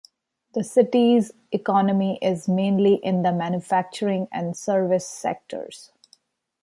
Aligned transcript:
The 0.55 0.63
city's 0.63 1.31
economy 1.51 2.17
is 2.23 2.47
mainly 2.49 2.95
in 2.95 3.21
the 3.21 3.31
manufacturing 3.31 4.27
and 4.31 4.57
service 4.57 5.07
sectors. 5.07 5.91